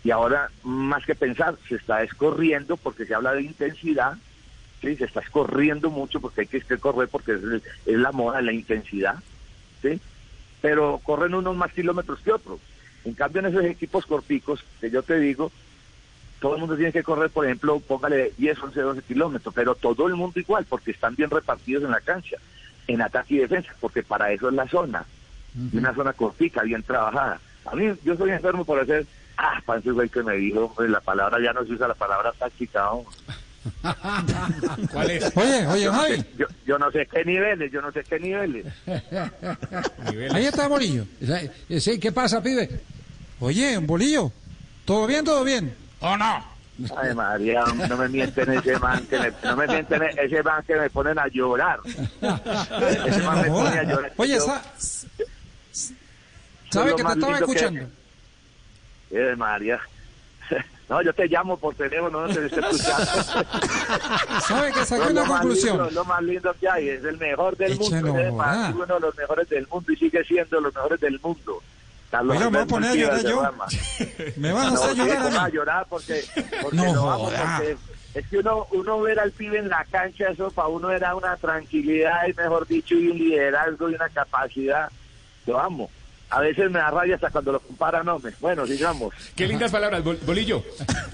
[0.03, 4.17] Y ahora, más que pensar, se está escorriendo porque se habla de intensidad,
[4.83, 4.95] ¿sí?
[4.97, 8.41] se está escorriendo mucho porque hay que, que correr porque es, el- es la moda,
[8.41, 9.15] la intensidad,
[9.81, 9.99] ¿sí?
[10.61, 12.59] pero corren unos más kilómetros que otros.
[13.05, 15.51] En cambio, en esos equipos corticos, que yo te digo,
[16.39, 20.07] todo el mundo tiene que correr, por ejemplo, póngale 10, 11, 12 kilómetros, pero todo
[20.07, 22.37] el mundo igual, porque están bien repartidos en la cancha,
[22.87, 25.05] en ataque y defensa, porque para eso es la zona,
[25.73, 27.39] una zona cortica, bien trabajada.
[27.65, 29.05] A mí, yo soy enfermo por hacer,
[29.37, 32.31] ah, ese güey que me dijo, hombre, la palabra ya no se usa la palabra
[32.33, 32.89] táctica.
[34.91, 35.31] ¿Cuál es?
[35.37, 36.15] Oye, oye, yo, no Javi.
[36.17, 38.65] sé, yo, yo no sé qué niveles, yo no sé qué niveles.
[40.33, 41.05] Ahí está Bolillo.
[41.21, 42.69] Ese- ese, ¿Qué pasa, pibe?
[43.39, 44.31] Oye, Bolillo.
[44.85, 45.73] ¿Todo bien, todo bien?
[46.01, 46.53] ¿O no?
[46.97, 50.75] Ay, María, no me mienten ese man que me, no me mienten ese man que
[50.75, 51.79] me ponen a llorar.
[51.85, 54.11] Ese man me pone a llorar.
[54.17, 55.95] Oye, Yo- sa- soy
[56.71, 57.89] ¿sabe lo que te estaba lindo que- escuchando?
[59.11, 59.79] Eh, María.
[60.89, 63.05] No, yo te llamo por teléfono, no te estoy escuchando.
[64.41, 65.77] ¿Sabe que saqué No, una conclusión?
[65.77, 68.13] lindo, lo más lindo que hay, es el mejor del Eche, mundo.
[68.13, 70.99] no es más, es uno de los mejores del mundo y sigue siendo los mejores
[70.99, 71.61] del mundo.
[72.11, 73.41] Carlos Oiga, me voy a poner a llorar yo.
[74.35, 76.25] ¿Me van a No, hacer llorar ¿cómo va a llorar porque,
[76.61, 77.77] porque No porque
[78.13, 81.35] es que uno, uno ver al pibe en la cancha, eso para uno era una
[81.37, 84.91] tranquilidad y mejor dicho, y un liderazgo y una capacidad.
[85.47, 85.89] Lo amo.
[86.35, 88.33] A veces me da rabia hasta cuando lo comparan, hombre.
[88.39, 89.13] Bueno, sigamos.
[89.35, 90.63] Qué lindas palabras, Bol- Bolillo.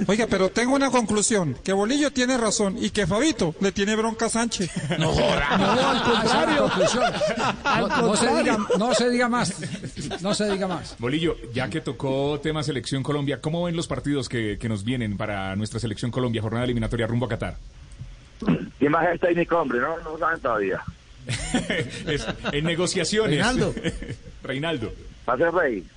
[0.08, 1.55] Oiga, pero tengo una conclusión.
[1.63, 4.71] Que Bolillo tiene razón y que Fabito le tiene bronca a Sánchez.
[4.97, 5.45] No joda.
[5.60, 6.71] No, al contrario.
[7.65, 10.21] Al No, no se diga, no se diga más.
[10.21, 10.95] No se diga más.
[10.99, 15.17] Bolillo, ya que tocó tema selección Colombia, ¿cómo ven los partidos que, que nos vienen
[15.17, 17.58] para nuestra selección Colombia, jornada eliminatoria rumbo a Qatar?
[18.79, 19.79] ¿Quién va a ser técnico, hombre?
[19.79, 20.82] No, no saben todavía.
[22.08, 23.32] Es- en negociaciones.
[23.39, 23.73] Reinaldo.
[24.43, 24.93] Reinaldo,
[25.29, 25.87] Va a ser rey.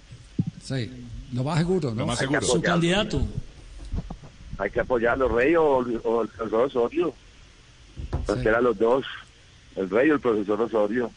[0.62, 2.06] Sí, lo más seguro, lo ¿no?
[2.06, 2.52] más Hay que seguro.
[2.52, 3.22] Su candidato.
[4.58, 7.14] Hay que apoyarlo, rey o, o el profesor Osorio.
[8.26, 9.06] Cualquiera de los dos.
[9.74, 11.10] El rey o el profesor Osorio.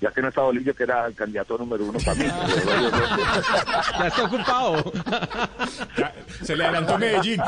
[0.00, 2.24] Ya que no está Bolillo, que era el candidato número uno para mí.
[3.98, 4.92] Ya está ocupado.
[6.42, 7.40] Se le adelantó Medellín.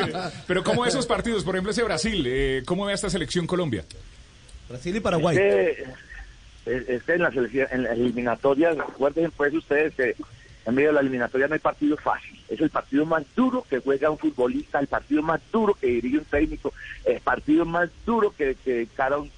[0.46, 1.44] Pero ¿cómo esos partidos?
[1.44, 3.84] Por ejemplo, ese Brasil, eh, ¿cómo ve a esta selección Colombia?
[4.68, 5.36] Brasil y Paraguay.
[5.36, 5.42] Es
[5.76, 5.84] que,
[6.66, 10.14] es, es que en, las en las eliminatorias, recuerden pues ustedes que
[10.66, 12.38] en medio de la eliminatoria no hay partido fácil.
[12.48, 16.18] Es el partido más duro que juega un futbolista, el partido más duro que dirige
[16.18, 16.72] un técnico,
[17.04, 19.30] el partido más duro que, que cara un,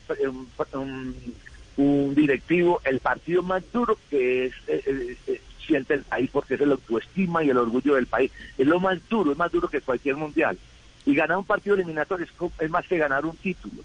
[0.74, 1.34] un,
[1.76, 6.54] un- directivo, el partido más duro que es, eh, eh, eh, siente el país porque
[6.54, 8.30] es el autoestima y el orgullo del país.
[8.58, 10.58] Es lo más duro, es más duro que cualquier mundial.
[11.06, 13.82] Y ganar un partido eliminatorio es, es más que ganar un título.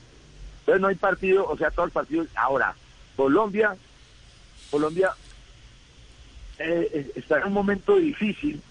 [0.62, 2.28] Entonces no hay partido, o sea, todos los partidos.
[2.36, 2.76] Ahora,
[3.18, 3.76] Colombia,
[4.70, 5.12] Colombia
[6.60, 8.62] eh, eh, está en un momento difícil.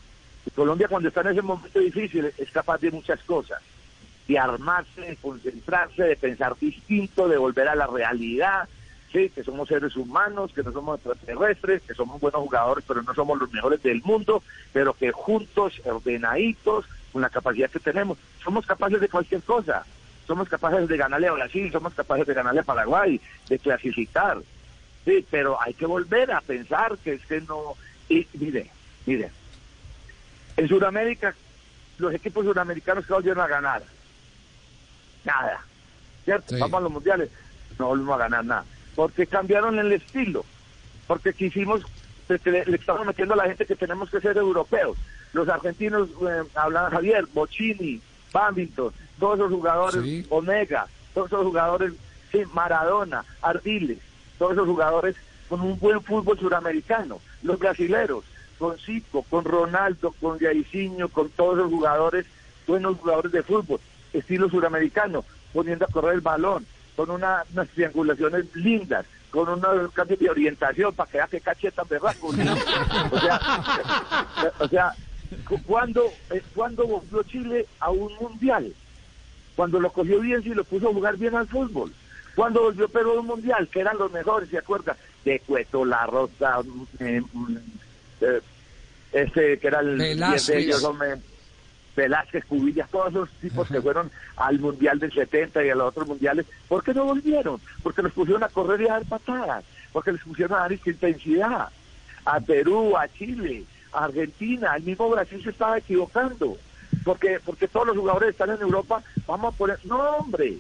[0.55, 3.61] Colombia cuando está en ese momento difícil es capaz de muchas cosas.
[4.29, 8.69] De armarse, de concentrarse, de pensar distinto, de volver a la realidad.
[9.13, 13.15] Sí, que somos seres humanos, que no somos extraterrestres, que somos buenos jugadores, pero no
[13.15, 18.67] somos los mejores del mundo, pero que juntos, ordenaditos, con la capacidad que tenemos, somos
[18.67, 19.85] capaces de cualquier cosa.
[20.27, 24.39] Somos capaces de ganarle a Brasil, somos capaces de ganarle a Paraguay, de clasificar.
[25.05, 27.75] Sí, pero hay que volver a pensar que es que no...
[28.09, 28.71] Y mire,
[29.05, 29.31] mire,
[30.57, 31.35] en Sudamérica,
[31.99, 33.83] los equipos sudamericanos que volvieron a ganar,
[35.25, 35.61] nada.
[36.25, 36.55] ¿Cierto?
[36.55, 36.61] Sí.
[36.61, 37.31] Vamos a los mundiales,
[37.79, 38.65] no volvimos a ganar nada.
[38.95, 40.45] Porque cambiaron el estilo.
[41.07, 41.83] Porque quisimos,
[42.27, 44.97] porque le, le estamos metiendo a la gente que tenemos que ser europeos.
[45.33, 48.01] Los argentinos, eh, hablan Javier, Bocini,
[48.33, 50.27] Bambington, todos esos jugadores, Sí.
[50.31, 51.93] Omega, todos esos jugadores,
[52.33, 53.99] sí, Maradona, Ardiles,
[54.39, 55.17] todos esos jugadores
[55.49, 57.21] con un buen fútbol suramericano.
[57.43, 58.25] Los brasileros,
[58.59, 62.27] con Zico, con Ronaldo, con Jairzinho, con todos los jugadores,
[62.67, 63.79] buenos jugadores de fútbol,
[64.13, 66.67] estilo suramericano, poniendo a correr el balón.
[66.97, 71.83] con una- unas triangulaciones lindas, con unos cambios de orientación para que vea que cacheta
[71.85, 72.33] berraco.
[72.33, 72.55] ¿no?
[73.11, 73.41] O sea,
[74.61, 74.93] o sea,
[75.67, 78.73] ¿cuándo, eh, ¿cuándo volvió Chile a un mundial?
[79.55, 81.93] Cuando lo cogió bien y lo puso a jugar bien al fútbol.
[82.35, 84.97] Cuando volvió Perú a un mundial, que eran los mejores, ¿se acuerda?
[85.25, 86.61] De Cueto, La Rosa,
[87.01, 87.57] eh, mm,
[88.21, 88.41] eh,
[89.13, 90.47] ese que era el diez Velázquez.
[90.47, 91.17] de ellos, hombre,
[91.97, 96.07] Velázquez, Cubillas, todos esos tipos que fueron al Mundial del 70 y a los otros
[96.07, 97.59] mundiales, ¿por qué no volvieron?
[97.83, 101.69] Porque los pusieron a correr y a dar patadas, porque les pusieron a dar intensidad.
[102.27, 103.65] A Perú, a Chile,
[104.05, 106.57] Argentina, el mismo Brasil se estaba equivocando,
[107.05, 110.59] porque porque todos los jugadores están en Europa, vamos a poner, no hombre,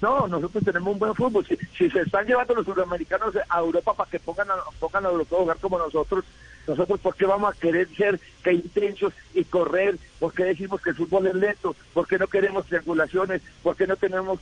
[0.00, 1.44] no, nosotros tenemos un buen fútbol.
[1.76, 5.40] Si, se están llevando los sudamericanos a Europa para que pongan a, pongan a europeos
[5.40, 6.24] a jugar como nosotros,
[6.68, 9.98] nosotros ¿por qué vamos a querer ser que intensos y correr?
[10.20, 11.74] ¿Por qué decimos que el fútbol es lento?
[11.94, 13.42] ¿Por qué no queremos triangulaciones?
[13.62, 14.38] ¿Por qué no tenemos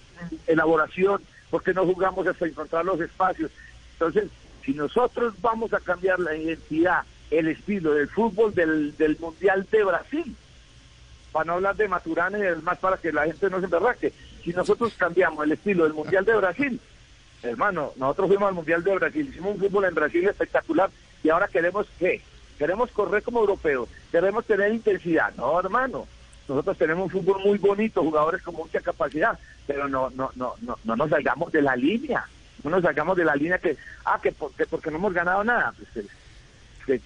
[0.46, 1.22] elaboración?
[1.50, 3.50] ¿Por qué no jugamos hasta encontrar los espacios?
[3.92, 4.28] Entonces,
[4.62, 9.84] si nosotros vamos a cambiar la identidad, el estilo del fútbol del, del Mundial de
[9.84, 10.36] Brasil,
[11.32, 14.12] para no hablar de Maturana y es más para que la gente no se emberraque.
[14.44, 16.80] Si nosotros cambiamos el estilo del Mundial de Brasil,
[17.42, 20.90] hermano, nosotros fuimos al Mundial de Brasil, hicimos un fútbol en Brasil espectacular
[21.22, 22.22] y ahora queremos qué?
[22.58, 25.34] Queremos correr como europeos, queremos tener intensidad.
[25.36, 26.06] No, hermano,
[26.48, 30.78] nosotros tenemos un fútbol muy bonito, jugadores con mucha capacidad, pero no no no no,
[30.84, 32.24] no nos salgamos de la línea,
[32.64, 35.44] no nos salgamos de la línea que, ah, que, por- que porque no hemos ganado
[35.44, 35.74] nada.
[35.92, 36.06] Pues,
[36.87, 37.01] que,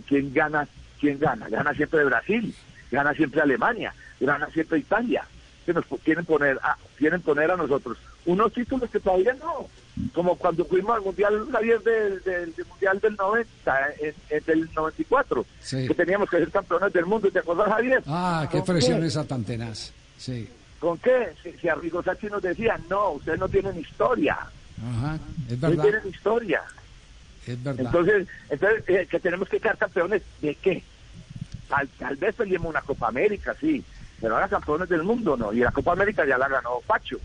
[0.00, 0.66] ¿Quién gana?
[1.00, 1.48] ¿Quién gana?
[1.48, 2.54] Gana siempre Brasil,
[2.90, 5.24] gana siempre Alemania, gana siempre Italia.
[5.66, 9.68] Que nos quieren poner, a, quieren poner a nosotros unos títulos que todavía no.
[10.14, 14.70] Como cuando fuimos al Mundial, Javier, del, del- del Mundial del 90, en, en del
[14.74, 15.88] 94, Sí.
[15.88, 17.28] que teníamos que ser campeones del mundo.
[17.32, 18.02] ¿Te acuerdas, Javier?
[18.06, 19.92] Ah, qué ¿Con presión esa tan tenaz.
[20.16, 20.48] Sí.
[20.78, 21.32] ¿Con qué?
[21.42, 21.68] Si, si
[22.04, 24.38] Sacchi nos decía, no, ustedes no tienen historia,
[24.80, 25.18] Ajá,
[25.50, 25.82] es verdad.
[25.82, 26.62] tienen historia.
[27.46, 27.86] Es verdad.
[27.86, 30.82] Entonces, entonces eh, que tenemos que quedar campeones de qué?
[31.68, 33.84] Tal, tal vez peleemos una Copa América, sí,
[34.20, 35.52] pero ahora campeones del mundo no.
[35.52, 37.18] Y la Copa América ya la ganó Pacho.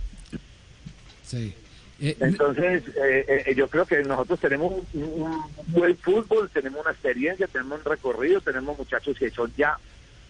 [1.24, 1.54] Sí.
[2.00, 6.92] Eh, Entonces, eh, eh, yo creo que nosotros tenemos un, un buen fútbol, tenemos una
[6.92, 9.78] experiencia, tenemos un recorrido, tenemos muchachos que son ya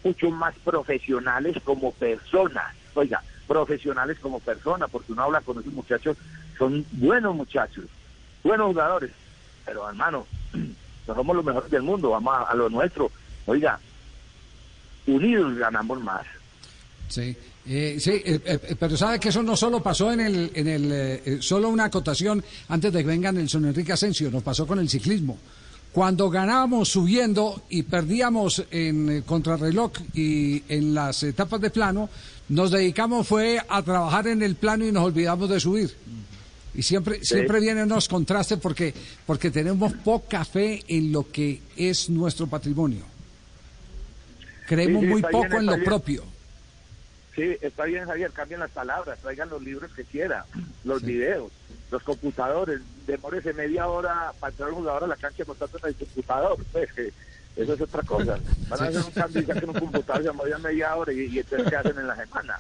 [0.04, 2.76] mucho más profesionales como personas.
[2.94, 6.18] Oiga, profesionales como personas, porque uno habla con esos muchachos,
[6.58, 7.86] son buenos muchachos,
[8.44, 9.12] buenos jugadores.
[9.66, 10.26] Pero hermano,
[11.08, 13.12] no somos los mejores del mundo, vamos a, lo nuestro.
[13.46, 13.80] Oiga,
[15.08, 16.26] unidos ganamos más.
[17.08, 17.36] Sí,
[17.68, 20.92] eh, sí, eh, eh, pero sabe que eso no solo pasó en el, en el,
[20.92, 24.90] eh, solo una acotación antes de que venga Nelson Enrique Asensio, nos pasó con el
[24.90, 25.38] ciclismo.
[25.92, 32.10] Cuando ganábamos subiendo y perdíamos en contrarreloj y en las etapas de plano,
[32.48, 35.94] nos dedicamos fue a trabajar en el plano y nos olvidamos de subir.
[36.74, 38.94] Y siempre, siempre vienen unos contrastes porque,
[39.26, 43.04] porque tenemos poca fe en lo que es nuestro patrimonio.
[44.68, 45.84] Creemos Sí, sí, muy bien, poco en lo bien.
[45.86, 46.24] propio.
[47.36, 50.46] Sí, está bien, Javier, cambien las palabras, traigan los libros que quiera,
[50.84, 51.52] los videos,
[51.90, 55.96] los computadores, demórese media hora para entrar un jugador a la cancha contando en el
[55.96, 56.90] computador, pues
[57.56, 58.38] eso es otra cosa.
[58.70, 61.40] Van a hacer un cambio y saquen un computador, se demoran media hora y, y
[61.40, 62.60] entonces ¿qué hacen en la semana?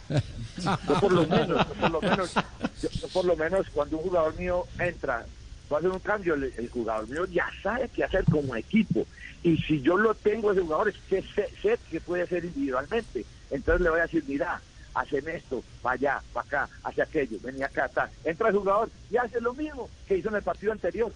[0.57, 2.33] Yo por lo menos, yo por lo menos,
[2.81, 5.25] yo, yo por lo menos cuando un jugador mío entra,
[5.71, 9.05] va a hacer un cambio, el, el jugador mío ya sabe qué hacer como equipo.
[9.43, 13.25] Y si yo lo tengo ese jugador, es que sé, sé que puede hacer individualmente.
[13.49, 14.61] Entonces le voy a decir, mira,
[14.93, 18.09] hacen esto, para allá, para acá, hacia aquello, venía acá, tal.
[18.23, 21.11] Entra el jugador y hace lo mismo que hizo en el partido anterior,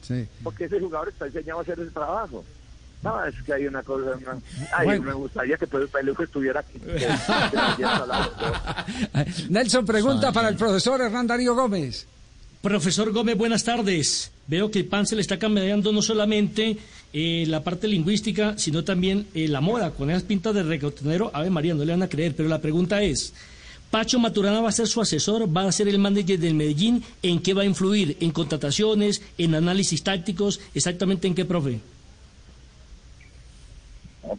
[0.00, 0.26] Sí.
[0.42, 2.44] porque ese jugador está enseñado a hacer el trabajo.
[3.02, 4.12] No, es que hay una cosa.
[4.16, 4.38] una-
[4.76, 5.02] Ay, Bueno.
[5.04, 6.78] me gustaría que Pedro Peluco estuviera aquí.
[6.78, 7.06] que-
[7.76, 9.42] que.
[9.50, 12.06] Nelson pregunta para el profesor Hernán Darío Gómez.
[12.62, 14.30] Profesor Gómez, buenas tardes.
[14.48, 16.78] Veo que el PAN se le está cambiando no solamente
[17.12, 19.90] eh, la parte lingüística, sino también eh, la moda.
[19.92, 22.34] Con esas pintas de recotonero, Ave María, no le van a creer.
[22.36, 23.32] Pero la pregunta es,
[23.90, 25.46] ¿Pacho Maturana va a ser su asesor?
[25.56, 27.04] ¿Va a ser el manager del Medellín?
[27.22, 28.16] ¿En qué va a influir?
[28.20, 29.22] ¿En contrataciones?
[29.38, 30.58] ¿En análisis tácticos?
[30.74, 31.78] ¿Exactamente en qué, profe?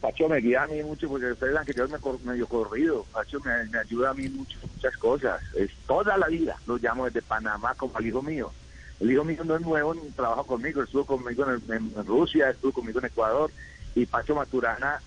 [0.02, 3.06] Pacho me guía a mí mucho porque ustedes saben que yo me cor- medio corrido.
[3.13, 5.41] Pacho me, ayuda a mí mucho, muchas cosas.
[5.56, 6.58] Es toda la vida.
[6.65, 8.52] Lo llamo desde Panamá como al hijo mío.
[9.00, 10.84] El hijo mío no es nuevo ni trabaja conmigo.
[10.84, 13.52] Estuvo conmigo el- en Rusia, estuvo conmigo en Ecuador.
[13.95, 15.02] Y Pacho Maturana,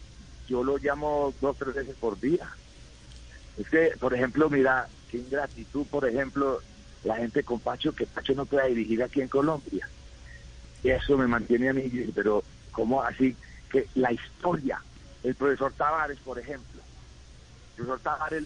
[0.48, 2.50] yo lo llamo dos tres veces por día.
[3.56, 6.62] Es que, por ejemplo, mira, qué ingratitud, por ejemplo,
[7.04, 9.88] la gente con Pacho, que Pacho no pueda dirigir aquí en Colombia.
[10.82, 13.36] Eso me mantiene a mí, pero ¿cómo así?
[13.70, 14.80] Que la historia,
[15.22, 16.82] el profesor Tavares, por ejemplo,
[17.70, 18.44] el profesor Tavares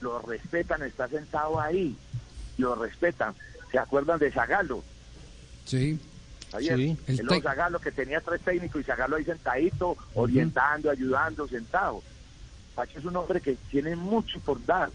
[0.00, 1.96] lo respetan, está sentado ahí
[2.56, 3.34] lo respetan.
[3.72, 4.82] ¿Se acuerdan de Zagalo?
[5.64, 5.98] Sí.
[6.52, 6.76] Javier?
[6.76, 12.02] Sí, el el Zagalo que tenía tres técnicos y Zagalo ahí sentadito, orientando, ayudando, sentado.
[12.74, 14.90] Pacho es un hombre que tiene mucho por dar,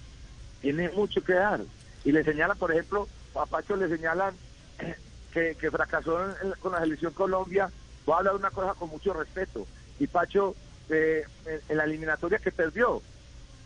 [0.61, 1.61] tiene mucho que dar.
[2.03, 4.35] Y le señalan, por ejemplo, a Pacho le señalan
[5.33, 7.69] que, que fracasó en- en- con la selección Colombia.
[8.05, 9.65] Voy a hablar de una cosa con mucho respeto.
[9.99, 10.55] Y Pacho,
[10.89, 13.01] eh, en, en la eliminatoria que perdió,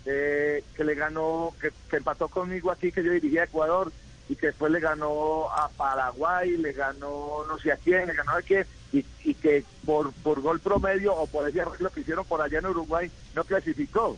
[0.05, 3.91] eh, que le ganó, que, que empató conmigo aquí, que yo dirigía a Ecuador,
[4.29, 8.33] y que después le ganó a Paraguay, le ganó no sé a quién, le ganó
[8.33, 12.25] a quién, y, y que por, por gol promedio o por ese arreglo que hicieron
[12.25, 14.17] por allá en Uruguay no clasificó.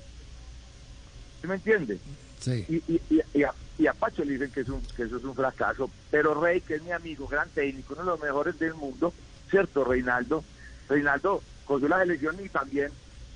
[1.39, 1.97] ¿Sí me entiende?
[2.39, 2.65] Sí.
[2.67, 5.15] Y, y, y, y a, y a Pacho le dicen que, es un, que eso
[5.15, 8.59] es un fracaso, pero Rey, que es mi amigo, gran técnico, uno de los mejores
[8.59, 9.13] del mundo,
[9.51, 10.43] ¿cierto, Reinaldo?
[10.89, 12.91] Reinaldo cogió la selección y también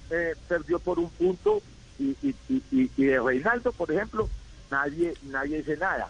[0.10, 1.62] eh, perdió por un punto,
[2.00, 2.36] y, y,
[2.72, 4.28] y, de Reinaldo, por ejemplo,
[4.72, 6.10] nadie nadie dice nada.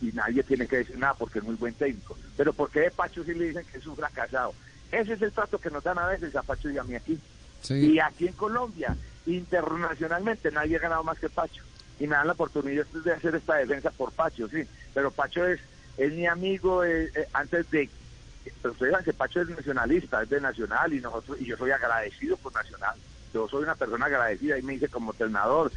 [0.00, 2.16] Y nadie tiene que decir nada porque es muy buen técnico.
[2.38, 4.54] Pero ¿por qué de Pacho sí le dicen que es un fracasado?
[4.90, 7.18] Ese es el trato que nos dan a veces a Pacho y a mí aquí.
[7.60, 7.74] Sí.
[7.74, 11.62] Y aquí en Colombia, internacionalmente, nadie ha ganado más que Pacho.
[12.00, 14.62] Y me dan la oportunidad de hacer esta defensa por Pacho, sí.
[14.94, 15.60] Pero Pacho es,
[15.98, 17.90] es mi amigo eh, eh, antes de...
[18.62, 21.70] Pero ustedes saben que Pacho es nacionalista, es de Nacional y nosotros y yo soy
[21.70, 22.96] agradecido por Nacional.
[23.32, 25.70] Yo soy una persona agradecida y me hice como entrenador.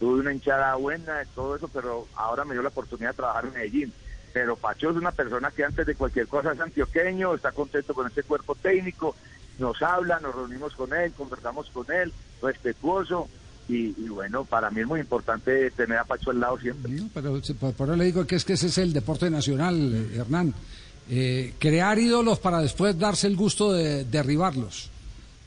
[0.00, 3.52] Tuve una hinchada buena, todo eso, pero ahora me dio la oportunidad de trabajar en
[3.52, 3.92] Medellín.
[4.32, 8.06] Pero Pacho es una persona que antes de cualquier cosa es antioqueño, está contento con
[8.06, 9.14] este cuerpo técnico,
[9.58, 13.28] nos habla, nos reunimos con él, conversamos con él, respetuoso.
[13.66, 16.92] Y, y bueno, para mí es muy importante tener a Pacho al lado siempre.
[17.14, 20.52] Pero le digo que es que ese es el deporte nacional, eh, Hernán.
[21.10, 24.88] Eh, crear ídolos para después darse el gusto de derribarlos.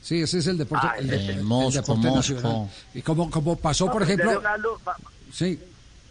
[0.03, 2.33] Sí, ese es el deporte, Ah, el, de- eh, el Mosco, deporte Mosco.
[2.35, 2.69] nacional.
[2.93, 4.41] Y como, como pasó, por No, ejemplo,
[4.87, 4.95] va-
[5.33, 5.59] sí,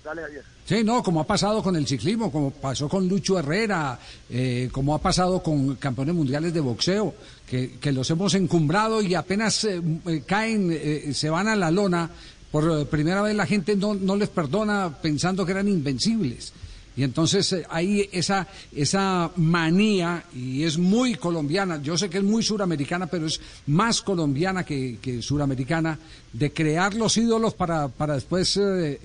[0.05, 0.45] dale, Javier.
[0.67, 4.97] Sí, no, como ha pasado con el ciclismo, como pasó con Lucho Herrera, eh, como
[4.97, 7.15] ha pasado con campeones mundiales de boxeo,
[7.49, 11.71] que, que los hemos encumbrado y apenas eh, eh, caen, eh, se van a la
[11.71, 12.11] lona,
[12.51, 16.53] por eh, primera vez la gente no, no les perdona pensando que eran invencibles.
[16.97, 22.25] Y entonces eh, hay esa, esa manía, y es muy colombiana, yo sé que es
[22.25, 25.99] muy suramericana, pero es más colombiana que, que suramericana,
[26.33, 28.99] de crear los ídolos para, para después eh, eh,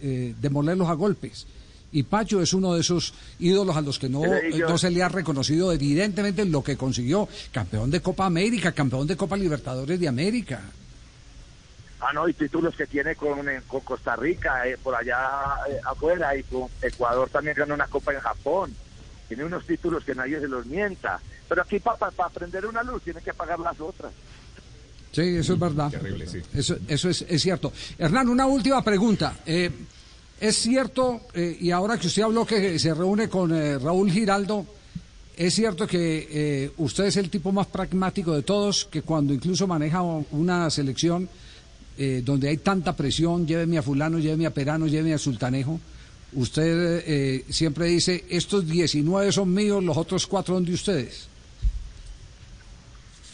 [0.00, 1.46] eh, demolerlos a golpes.
[1.92, 4.22] Y Pacho es uno de esos ídolos a los que no,
[4.68, 9.16] no se le ha reconocido evidentemente lo que consiguió, campeón de Copa América, campeón de
[9.16, 10.60] Copa Libertadores de América.
[12.08, 15.80] Ah, no, y títulos que tiene con, eh, con Costa Rica, eh, por allá eh,
[15.84, 18.74] afuera, y con Ecuador también ganó una copa en Japón.
[19.26, 21.20] Tiene unos títulos que nadie se los mienta.
[21.48, 24.12] Pero aquí para aprender una luz tiene que pagar las otras.
[25.10, 25.90] Sí, eso es verdad.
[25.90, 26.42] Terrible, sí.
[26.52, 27.72] Eso, eso es, es cierto.
[27.98, 29.34] Hernán, una última pregunta.
[29.46, 29.70] Eh,
[30.38, 34.66] ¿Es cierto, eh, y ahora que usted habló que se reúne con eh, Raúl Giraldo,
[35.34, 39.66] es cierto que eh, usted es el tipo más pragmático de todos, que cuando incluso
[39.66, 41.28] maneja una selección
[41.98, 45.80] eh, donde hay tanta presión, lléveme a fulano, lléveme a Perano, lléveme a Sultanejo,
[46.34, 51.28] usted eh, siempre dice, estos 19 son míos, los otros cuatro son de ustedes.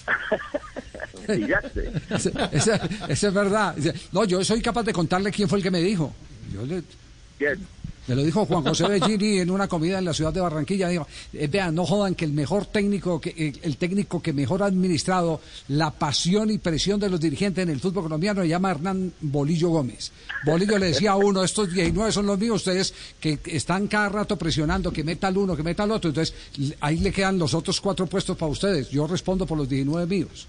[1.29, 2.31] Eso,
[3.09, 3.77] es verdad.
[4.11, 6.13] No, yo soy capaz de contarle quién fue el que me dijo.
[6.53, 6.83] Yo le,
[7.39, 7.59] Bien.
[8.07, 10.89] Me lo dijo Juan José Bellini en una comida en la ciudad de Barranquilla.
[10.89, 14.63] Dijo, eh, vean, no jodan que el mejor técnico, que el, el técnico que mejor
[14.63, 18.71] ha administrado la pasión y presión de los dirigentes en el fútbol colombiano se llama
[18.71, 20.13] Hernán Bolillo Gómez.
[20.45, 24.37] Bolillo le decía a uno, estos 19 son los míos, ustedes que están cada rato
[24.37, 26.11] presionando, que meta al uno, que meta al otro.
[26.11, 26.35] Entonces,
[26.81, 28.91] ahí le quedan los otros cuatro puestos para ustedes.
[28.91, 30.47] Yo respondo por los 19 míos.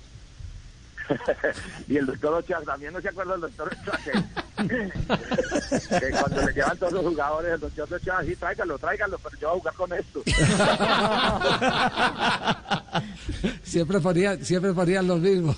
[1.88, 4.00] y el doctor Ochoa, también no se acuerda del doctor Ochoa,
[6.00, 9.50] que, cuando le llevan todos los jugadores, el doctor Ochoa, sí, tráigalo, tráigalo, pero yo
[9.50, 10.22] voy a jugar con esto.
[13.64, 15.58] Siempre ponía, siempre ponían los mismos.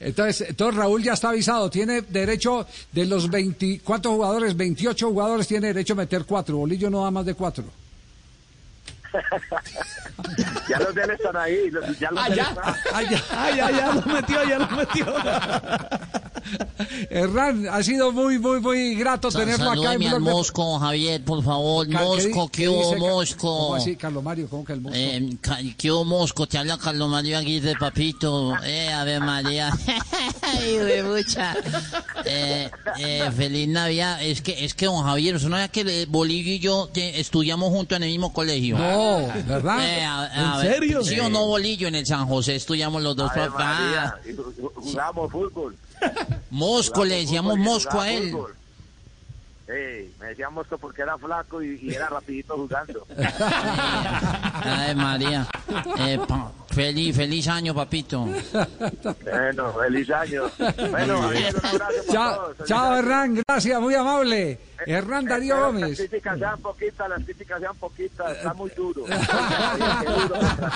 [0.00, 1.70] Entonces, entonces Raúl ya está avisado.
[1.70, 4.54] Tiene derecho de los 20, ¿cuántos jugadores?
[4.56, 6.58] 28 jugadores tiene derecho a meter cuatro.
[6.58, 7.64] Bolillo no da más de cuatro.
[10.68, 12.20] ya los de él están ahí, los, ya los
[12.62, 12.74] Ah.
[12.92, 15.06] Ah, ya lo metió, ya lo metió.
[17.10, 21.88] Hernán, ha sido muy, muy, muy grato tenerlo acá en al Mosco, Javier, por favor.
[21.88, 23.40] Mosco, ¿qué hubo, Mosco?
[23.58, 24.48] ¿Cómo así, Carlos Mario?
[24.48, 24.96] ¿Cómo que el Mosco?
[24.98, 26.46] Eh, ca- ¿Qué hubo, Mosco?
[26.46, 28.54] Te habla Carlos Mario Aguirre, papito.
[28.64, 29.70] Eh, a ver, María.
[30.42, 31.54] Ay, mucha.
[32.24, 34.22] Eh, eh, feliz Navidad.
[34.22, 37.20] Es que, es que, don Javier, ¿usted no sabía que eh, Bolillo y yo te-
[37.20, 38.76] estudiamos juntos en el mismo colegio?
[38.78, 39.78] No, ¿verdad?
[39.84, 41.04] Eh, a- ¿En ver, serio?
[41.04, 41.88] ¿Sí o no, Bolillo?
[41.88, 43.30] En el San José estudiamos los dos.
[43.30, 43.64] Ave papá.
[43.64, 45.76] María, y ju- ju- Jugábamos fútbol.
[46.50, 48.34] Mosco, le decíamos Mosco a él.
[50.18, 53.06] me decían Mosco porque era flaco y, y era rapidito jugando.
[54.62, 55.46] Ay, María.
[55.98, 58.26] Eh, pa- feliz, feliz año, papito.
[59.22, 60.42] Bueno, feliz año.
[60.90, 62.56] Bueno, Javier, un abrazo para Chao, todos.
[62.56, 62.96] Feliz chao año.
[62.98, 64.58] Hernán, gracias, muy amable.
[64.86, 65.90] Hernán Darío Gómez.
[65.90, 69.04] Las críticas sean poquitas, las críticas sean poquitas, está muy duro.